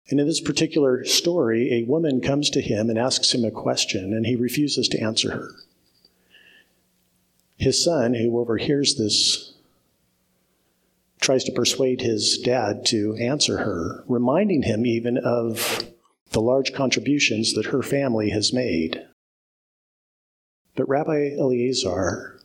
And 0.10 0.20
in 0.20 0.26
this 0.26 0.42
particular 0.42 1.06
story, 1.06 1.72
a 1.72 1.88
woman 1.88 2.22
comes 2.22 2.50
to 2.52 2.62
him 2.62 2.90
and 2.90 2.98
asks 2.98 3.36
him 3.36 3.46
a 3.46 3.52
question, 3.52 4.14
and 4.14 4.26
he 4.26 4.36
refuses 4.36 4.88
to 4.90 5.00
answer 5.00 5.32
her. 5.32 5.52
His 7.58 7.84
son, 7.84 8.16
who 8.16 8.40
overhears 8.40 8.96
this, 8.96 9.53
tries 11.24 11.46
to 11.46 11.54
persuade 11.54 12.02
his 12.02 12.38
dad 12.38 12.86
to 12.86 13.16
answer 13.16 13.60
her, 13.60 14.04
reminding 14.08 14.64
him 14.64 14.86
even 14.86 15.18
of 15.18 15.86
the 16.32 16.42
large 16.42 16.74
contributions 16.74 17.54
that 17.54 17.68
her 17.68 17.82
family 17.82 18.30
has 18.30 18.52
made. 18.52 19.02
But 20.76 20.90
Rabbi 20.90 21.32
Eleazar 21.40 22.42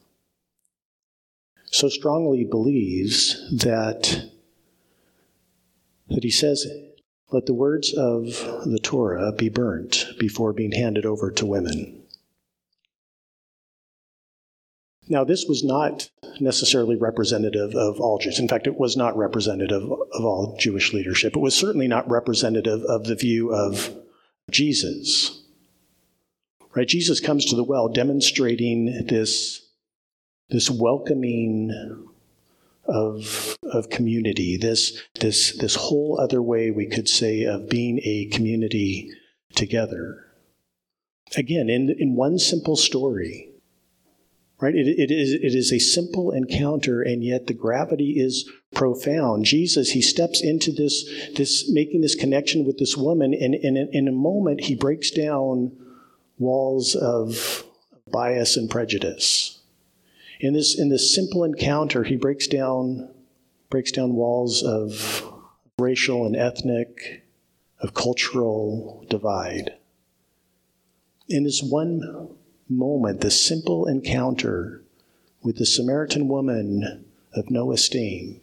so 1.64 1.88
strongly 1.88 2.44
believes 2.44 3.50
that, 3.64 4.30
that 6.08 6.22
he 6.22 6.30
says, 6.30 6.64
let 7.32 7.46
the 7.46 7.54
words 7.54 7.92
of 7.92 8.26
the 8.64 8.78
Torah 8.80 9.32
be 9.32 9.48
burnt 9.48 10.06
before 10.20 10.52
being 10.52 10.72
handed 10.72 11.04
over 11.04 11.32
to 11.32 11.44
women. 11.44 11.97
Now, 15.08 15.24
this 15.24 15.46
was 15.46 15.64
not 15.64 16.10
necessarily 16.38 16.96
representative 16.96 17.74
of 17.74 18.00
all 18.00 18.18
Jews. 18.18 18.38
In 18.38 18.48
fact, 18.48 18.66
it 18.66 18.78
was 18.78 18.96
not 18.96 19.16
representative 19.16 19.82
of 19.82 20.24
all 20.24 20.56
Jewish 20.58 20.92
leadership. 20.92 21.34
It 21.34 21.40
was 21.40 21.54
certainly 21.54 21.88
not 21.88 22.10
representative 22.10 22.82
of 22.82 23.04
the 23.04 23.16
view 23.16 23.52
of 23.54 23.94
Jesus. 24.50 25.42
Right? 26.74 26.86
Jesus 26.86 27.20
comes 27.20 27.46
to 27.46 27.56
the 27.56 27.64
well 27.64 27.88
demonstrating 27.88 29.06
this, 29.06 29.66
this 30.50 30.70
welcoming 30.70 32.06
of, 32.84 33.56
of 33.62 33.90
community, 33.90 34.56
this, 34.56 35.02
this, 35.20 35.56
this 35.58 35.74
whole 35.74 36.18
other 36.20 36.42
way 36.42 36.70
we 36.70 36.86
could 36.86 37.08
say 37.08 37.44
of 37.44 37.68
being 37.68 38.00
a 38.02 38.26
community 38.26 39.10
together. 39.54 40.26
Again, 41.36 41.68
in, 41.68 41.94
in 41.98 42.14
one 42.14 42.38
simple 42.38 42.76
story, 42.76 43.47
right? 44.60 44.74
It, 44.74 44.88
it, 44.88 45.10
is, 45.10 45.32
it 45.32 45.54
is 45.54 45.72
a 45.72 45.78
simple 45.78 46.30
encounter, 46.32 47.02
and 47.02 47.22
yet 47.22 47.46
the 47.46 47.54
gravity 47.54 48.18
is 48.18 48.50
profound. 48.74 49.44
Jesus, 49.44 49.90
he 49.90 50.02
steps 50.02 50.42
into 50.42 50.72
this, 50.72 51.04
this 51.36 51.70
making 51.70 52.00
this 52.00 52.14
connection 52.14 52.64
with 52.64 52.78
this 52.78 52.96
woman, 52.96 53.34
and, 53.34 53.54
and 53.54 53.76
in 53.92 54.08
a 54.08 54.12
moment, 54.12 54.62
he 54.62 54.74
breaks 54.74 55.10
down 55.10 55.72
walls 56.38 56.94
of 56.94 57.64
bias 58.10 58.56
and 58.56 58.70
prejudice. 58.70 59.60
In 60.40 60.54
this, 60.54 60.78
in 60.78 60.88
this 60.88 61.14
simple 61.14 61.44
encounter, 61.44 62.04
he 62.04 62.16
breaks 62.16 62.46
down, 62.46 63.12
breaks 63.70 63.90
down 63.90 64.14
walls 64.14 64.62
of 64.62 65.24
racial 65.78 66.26
and 66.26 66.36
ethnic 66.36 67.24
of 67.80 67.94
cultural 67.94 69.04
divide. 69.08 69.74
In 71.28 71.44
this 71.44 71.62
one 71.62 72.36
moment, 72.68 73.20
the 73.20 73.30
simple 73.30 73.86
encounter 73.86 74.82
with 75.42 75.56
the 75.56 75.66
Samaritan 75.66 76.28
woman 76.28 77.04
of 77.34 77.50
no 77.50 77.72
esteem, 77.72 78.40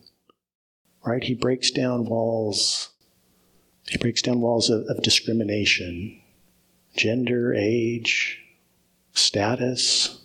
right? 1.06 1.24
He 1.24 1.34
breaks 1.34 1.72
down 1.72 2.06
walls. 2.06 2.90
He 3.88 3.98
breaks 3.98 4.22
down 4.22 4.42
walls 4.42 4.70
of, 4.70 4.86
of 4.88 5.04
discrimination, 5.04 6.22
gender, 6.96 7.54
age, 7.54 8.42
status. 9.14 10.22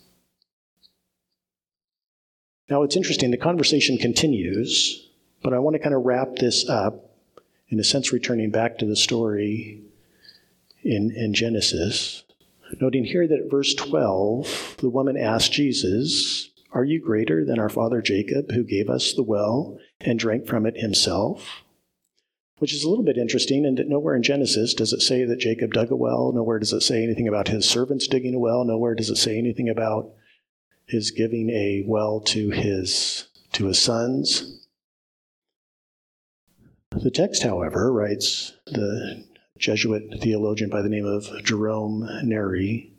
Now, 2.68 2.82
it's 2.82 2.96
interesting, 2.96 3.30
the 3.30 3.36
conversation 3.36 3.98
continues, 3.98 5.08
but 5.42 5.52
I 5.52 5.58
want 5.58 5.74
to 5.74 5.82
kind 5.82 5.94
of 5.94 6.04
wrap 6.04 6.36
this 6.36 6.68
up, 6.68 7.10
in 7.68 7.80
a 7.80 7.84
sense, 7.84 8.12
returning 8.12 8.50
back 8.50 8.78
to 8.78 8.86
the 8.86 8.96
story 8.96 9.82
in, 10.82 11.10
in 11.10 11.34
Genesis. 11.34 12.22
Noting 12.78 13.04
here 13.04 13.26
that 13.26 13.40
at 13.40 13.50
verse 13.50 13.74
12, 13.74 14.76
the 14.78 14.90
woman 14.90 15.16
asked 15.16 15.52
Jesus, 15.52 16.50
Are 16.72 16.84
you 16.84 17.00
greater 17.00 17.44
than 17.44 17.58
our 17.58 17.68
father 17.68 18.00
Jacob, 18.00 18.52
who 18.52 18.62
gave 18.62 18.88
us 18.88 19.12
the 19.12 19.22
well 19.22 19.78
and 20.00 20.18
drank 20.18 20.46
from 20.46 20.66
it 20.66 20.76
himself? 20.76 21.62
Which 22.58 22.74
is 22.74 22.84
a 22.84 22.90
little 22.90 23.04
bit 23.04 23.16
interesting, 23.16 23.64
and 23.64 23.78
that 23.78 23.88
nowhere 23.88 24.14
in 24.14 24.22
Genesis 24.22 24.74
does 24.74 24.92
it 24.92 25.00
say 25.00 25.24
that 25.24 25.40
Jacob 25.40 25.72
dug 25.72 25.90
a 25.90 25.96
well. 25.96 26.30
Nowhere 26.32 26.58
does 26.58 26.72
it 26.72 26.82
say 26.82 27.02
anything 27.02 27.26
about 27.26 27.48
his 27.48 27.68
servants 27.68 28.06
digging 28.06 28.34
a 28.34 28.38
well. 28.38 28.64
Nowhere 28.64 28.94
does 28.94 29.10
it 29.10 29.16
say 29.16 29.38
anything 29.38 29.68
about 29.68 30.10
his 30.86 31.10
giving 31.10 31.50
a 31.50 31.84
well 31.86 32.20
to 32.20 32.50
his 32.50 33.28
to 33.52 33.66
his 33.66 33.78
sons. 33.78 34.66
The 36.92 37.10
text, 37.10 37.42
however, 37.42 37.92
writes 37.92 38.52
the 38.66 39.24
Jesuit 39.60 40.20
theologian 40.22 40.70
by 40.70 40.80
the 40.80 40.88
name 40.88 41.04
of 41.04 41.28
Jerome 41.44 42.08
Neyrey. 42.24 42.92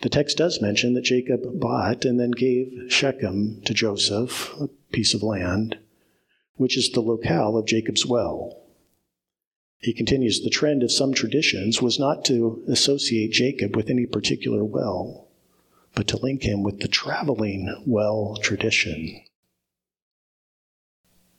The 0.00 0.08
text 0.08 0.36
does 0.36 0.60
mention 0.60 0.94
that 0.94 1.04
Jacob 1.04 1.60
bought 1.60 2.04
and 2.04 2.18
then 2.18 2.32
gave 2.32 2.86
Shechem 2.88 3.62
to 3.64 3.72
Joseph, 3.72 4.52
a 4.60 4.66
piece 4.90 5.14
of 5.14 5.22
land, 5.22 5.78
which 6.56 6.76
is 6.76 6.90
the 6.90 7.00
locale 7.00 7.56
of 7.56 7.66
Jacob's 7.66 8.04
well. 8.04 8.58
He 9.78 9.92
continues 9.92 10.42
the 10.42 10.50
trend 10.50 10.82
of 10.82 10.90
some 10.90 11.14
traditions 11.14 11.80
was 11.80 11.96
not 11.96 12.24
to 12.24 12.64
associate 12.66 13.30
Jacob 13.30 13.76
with 13.76 13.88
any 13.88 14.06
particular 14.06 14.64
well, 14.64 15.28
but 15.94 16.08
to 16.08 16.16
link 16.16 16.42
him 16.42 16.64
with 16.64 16.80
the 16.80 16.88
traveling 16.88 17.72
well 17.86 18.36
tradition. 18.42 19.22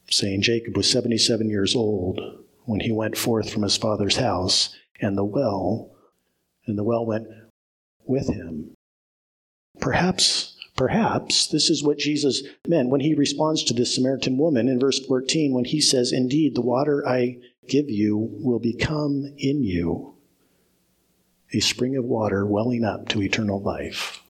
Saying 0.09 0.43
Jacob 0.43 0.77
was 0.77 0.89
77 0.89 1.49
years 1.49 1.75
old 1.75 2.42
when 2.65 2.79
he 2.79 2.91
went 2.91 3.17
forth 3.17 3.49
from 3.49 3.63
his 3.63 3.77
father's 3.77 4.17
house, 4.17 4.75
and 5.01 5.17
the 5.17 5.23
well, 5.23 5.91
and 6.65 6.77
the 6.77 6.83
well 6.83 7.05
went 7.05 7.27
with 8.05 8.27
him. 8.27 8.73
Perhaps, 9.79 10.55
perhaps 10.75 11.47
this 11.47 11.69
is 11.69 11.83
what 11.83 11.97
Jesus 11.97 12.43
meant 12.67 12.89
when 12.89 13.01
he 13.01 13.13
responds 13.13 13.63
to 13.63 13.73
this 13.73 13.95
Samaritan 13.95 14.37
woman 14.37 14.67
in 14.67 14.79
verse 14.79 14.99
14 15.05 15.53
when 15.53 15.65
he 15.65 15.81
says, 15.81 16.11
Indeed, 16.11 16.55
the 16.55 16.61
water 16.61 17.07
I 17.07 17.37
give 17.67 17.89
you 17.89 18.17
will 18.17 18.59
become 18.59 19.33
in 19.37 19.63
you 19.63 20.13
a 21.53 21.59
spring 21.59 21.95
of 21.95 22.05
water 22.05 22.45
welling 22.45 22.83
up 22.83 23.07
to 23.09 23.21
eternal 23.21 23.61
life. 23.61 24.23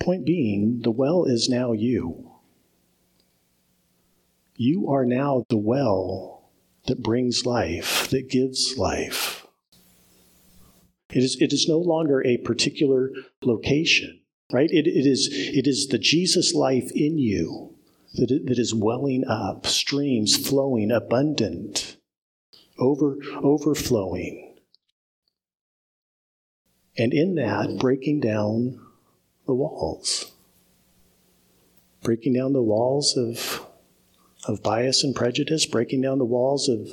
Point 0.00 0.24
being, 0.24 0.80
the 0.82 0.90
well 0.90 1.24
is 1.24 1.48
now 1.48 1.72
you. 1.72 2.27
You 4.60 4.90
are 4.90 5.06
now 5.06 5.46
the 5.48 5.56
well 5.56 6.50
that 6.88 7.00
brings 7.00 7.46
life, 7.46 8.08
that 8.10 8.28
gives 8.28 8.76
life. 8.76 9.46
It 11.10 11.22
is, 11.22 11.40
it 11.40 11.52
is 11.52 11.68
no 11.68 11.78
longer 11.78 12.26
a 12.26 12.38
particular 12.38 13.12
location, 13.40 14.18
right? 14.52 14.68
It, 14.68 14.88
it, 14.88 15.06
is, 15.06 15.28
it 15.30 15.68
is 15.68 15.86
the 15.86 15.98
Jesus 15.98 16.54
life 16.54 16.90
in 16.92 17.18
you 17.18 17.76
that, 18.14 18.46
that 18.46 18.58
is 18.58 18.74
welling 18.74 19.24
up, 19.28 19.64
streams 19.64 20.36
flowing, 20.36 20.90
abundant, 20.90 21.96
over, 22.80 23.16
overflowing. 23.40 24.56
And 26.96 27.14
in 27.14 27.36
that, 27.36 27.78
breaking 27.78 28.18
down 28.18 28.84
the 29.46 29.54
walls. 29.54 30.32
Breaking 32.02 32.32
down 32.32 32.54
the 32.54 32.62
walls 32.62 33.16
of 33.16 33.67
of 34.48 34.62
bias 34.62 35.04
and 35.04 35.14
prejudice, 35.14 35.66
breaking 35.66 36.00
down 36.00 36.18
the 36.18 36.24
walls 36.24 36.68
of, 36.68 36.88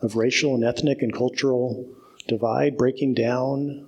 of 0.00 0.16
racial 0.16 0.54
and 0.54 0.64
ethnic 0.64 1.00
and 1.00 1.14
cultural 1.14 1.88
divide, 2.26 2.76
breaking 2.76 3.14
down 3.14 3.86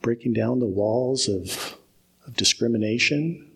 breaking 0.00 0.32
down 0.32 0.60
the 0.60 0.66
walls 0.66 1.28
of, 1.28 1.76
of 2.26 2.34
discrimination, 2.34 3.50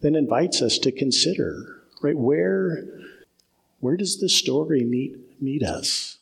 then 0.00 0.14
invites 0.14 0.62
us 0.62 0.78
to 0.78 0.90
consider, 0.90 1.82
right, 2.02 2.16
where 2.16 2.84
where 3.80 3.96
does 3.96 4.20
this 4.20 4.34
story 4.34 4.84
meet 4.84 5.40
meet 5.40 5.62
us? 5.62 6.18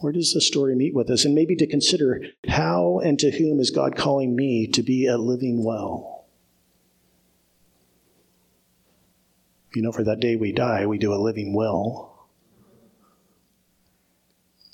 Where 0.00 0.12
does 0.12 0.32
the 0.32 0.40
story 0.40 0.74
meet 0.74 0.94
with 0.94 1.10
us? 1.10 1.26
And 1.26 1.34
maybe 1.34 1.54
to 1.56 1.66
consider 1.66 2.22
how 2.48 3.00
and 3.00 3.18
to 3.18 3.30
whom 3.30 3.60
is 3.60 3.70
God 3.70 3.96
calling 3.96 4.34
me 4.34 4.66
to 4.68 4.82
be 4.82 5.06
a 5.06 5.18
living 5.18 5.62
well? 5.62 6.24
You 9.74 9.82
know, 9.82 9.92
for 9.92 10.02
that 10.04 10.20
day 10.20 10.36
we 10.36 10.52
die, 10.52 10.86
we 10.86 10.98
do 10.98 11.12
a 11.12 11.20
living 11.20 11.54
well. 11.54 12.28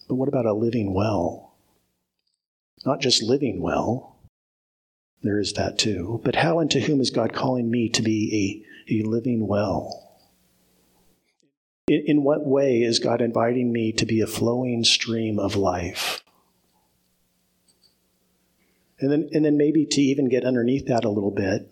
But 0.08 0.14
what 0.14 0.28
about 0.28 0.46
a 0.46 0.52
living 0.52 0.94
well? 0.94 1.56
Not 2.84 3.00
just 3.00 3.22
living 3.22 3.60
well, 3.60 4.20
there 5.22 5.40
is 5.40 5.54
that 5.54 5.76
too. 5.76 6.20
But 6.24 6.36
how 6.36 6.60
and 6.60 6.70
to 6.70 6.80
whom 6.80 7.00
is 7.00 7.10
God 7.10 7.32
calling 7.32 7.68
me 7.68 7.88
to 7.90 8.02
be 8.02 8.64
a, 8.88 8.94
a 8.94 9.02
living 9.02 9.48
well? 9.48 10.05
In, 11.88 12.02
in 12.06 12.24
what 12.24 12.44
way 12.44 12.82
is 12.82 12.98
God 12.98 13.20
inviting 13.20 13.72
me 13.72 13.92
to 13.92 14.04
be 14.04 14.20
a 14.20 14.26
flowing 14.26 14.82
stream 14.82 15.38
of 15.38 15.54
life? 15.54 16.24
And 18.98 19.12
then, 19.12 19.28
and 19.32 19.44
then 19.44 19.56
maybe 19.56 19.86
to 19.86 20.00
even 20.00 20.28
get 20.28 20.44
underneath 20.44 20.86
that 20.86 21.04
a 21.04 21.10
little 21.10 21.30
bit, 21.30 21.70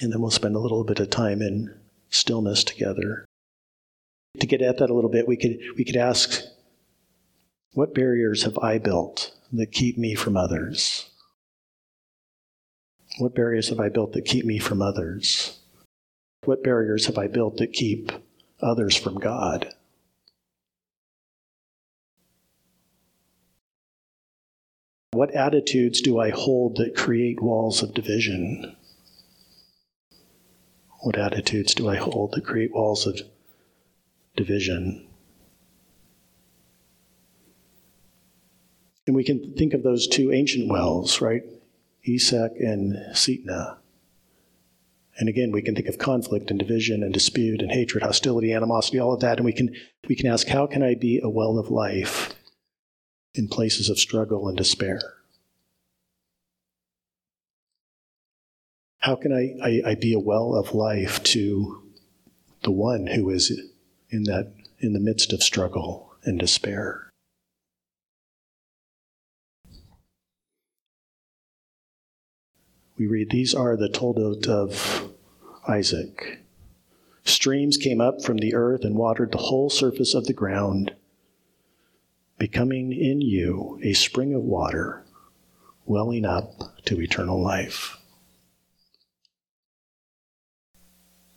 and 0.00 0.12
then 0.12 0.20
we'll 0.20 0.30
spend 0.30 0.56
a 0.56 0.60
little 0.60 0.82
bit 0.82 0.98
of 0.98 1.10
time 1.10 1.42
in 1.42 1.78
stillness 2.08 2.64
together. 2.64 3.24
To 4.40 4.46
get 4.46 4.62
at 4.62 4.78
that 4.78 4.90
a 4.90 4.94
little 4.94 5.10
bit, 5.10 5.28
we 5.28 5.36
could, 5.36 5.58
we 5.76 5.84
could 5.84 5.96
ask, 5.96 6.42
what 7.74 7.94
barriers 7.94 8.42
have 8.44 8.58
I 8.58 8.78
built 8.78 9.32
that 9.52 9.72
keep 9.72 9.98
me 9.98 10.14
from 10.14 10.36
others? 10.36 11.10
What 13.18 13.34
barriers 13.34 13.68
have 13.68 13.78
I 13.78 13.88
built 13.88 14.14
that 14.14 14.24
keep 14.24 14.44
me 14.44 14.58
from 14.58 14.80
others? 14.82 15.58
What 16.44 16.64
barriers 16.64 17.06
have 17.06 17.18
I 17.18 17.26
built 17.26 17.58
that 17.58 17.72
keep 17.72 18.10
others 18.62 18.96
from 18.96 19.18
God. 19.18 19.74
What 25.12 25.34
attitudes 25.34 26.00
do 26.00 26.20
I 26.20 26.30
hold 26.30 26.76
that 26.76 26.96
create 26.96 27.42
walls 27.42 27.82
of 27.82 27.94
division? 27.94 28.76
What 31.00 31.18
attitudes 31.18 31.74
do 31.74 31.88
I 31.88 31.96
hold 31.96 32.32
that 32.32 32.44
create 32.44 32.72
walls 32.72 33.06
of 33.06 33.20
division? 34.36 35.06
And 39.06 39.16
we 39.16 39.24
can 39.24 39.54
think 39.54 39.74
of 39.74 39.82
those 39.82 40.06
two 40.06 40.32
ancient 40.32 40.68
wells, 40.68 41.20
right? 41.20 41.42
Esek 42.06 42.52
and 42.60 42.94
Sitnah. 43.12 43.79
And 45.20 45.28
again, 45.28 45.52
we 45.52 45.60
can 45.60 45.74
think 45.74 45.86
of 45.86 45.98
conflict 45.98 46.50
and 46.50 46.58
division 46.58 47.02
and 47.02 47.12
dispute 47.12 47.60
and 47.60 47.70
hatred, 47.70 48.02
hostility, 48.02 48.54
animosity, 48.54 48.98
all 48.98 49.12
of 49.12 49.20
that, 49.20 49.36
and 49.36 49.44
we 49.44 49.52
can 49.52 49.76
we 50.08 50.16
can 50.16 50.26
ask, 50.26 50.48
how 50.48 50.66
can 50.66 50.82
I 50.82 50.94
be 50.94 51.20
a 51.22 51.28
well 51.28 51.58
of 51.58 51.70
life 51.70 52.32
in 53.34 53.46
places 53.46 53.90
of 53.90 53.98
struggle 53.98 54.48
and 54.48 54.56
despair? 54.56 54.98
How 59.00 59.14
can 59.14 59.30
I, 59.32 59.56
I, 59.62 59.90
I 59.90 59.94
be 59.94 60.14
a 60.14 60.18
well 60.18 60.54
of 60.54 60.74
life 60.74 61.22
to 61.24 61.82
the 62.64 62.70
one 62.70 63.06
who 63.06 63.28
is 63.28 63.50
in 64.08 64.22
that 64.24 64.54
in 64.78 64.94
the 64.94 65.00
midst 65.00 65.34
of 65.34 65.42
struggle 65.42 66.14
and 66.24 66.38
despair? 66.38 67.09
We 73.00 73.06
read, 73.06 73.30
These 73.30 73.54
are 73.54 73.78
the 73.78 73.88
toldot 73.88 74.46
of 74.46 75.10
Isaac. 75.66 76.42
Streams 77.24 77.78
came 77.78 77.98
up 77.98 78.22
from 78.22 78.36
the 78.36 78.54
earth 78.54 78.84
and 78.84 78.94
watered 78.94 79.32
the 79.32 79.38
whole 79.38 79.70
surface 79.70 80.12
of 80.12 80.26
the 80.26 80.34
ground, 80.34 80.94
becoming 82.36 82.92
in 82.92 83.22
you 83.22 83.80
a 83.82 83.94
spring 83.94 84.34
of 84.34 84.42
water 84.42 85.02
welling 85.86 86.26
up 86.26 86.84
to 86.84 87.00
eternal 87.00 87.42
life. 87.42 87.96